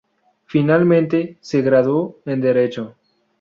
Finalmente, 0.47 1.37
se 1.41 1.61
graduó 1.61 2.17
en 2.25 2.41
Derecho. 2.41 2.95